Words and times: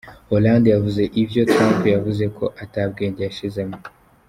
Hollande 0.29 0.67
yavuze 0.75 1.01
ko 1.07 1.13
ivyo 1.23 1.41
Trump 1.51 1.81
yavuze 1.95 2.23
ata 2.63 2.81
bwenge 2.91 3.21
yashizemwo. 3.27 3.79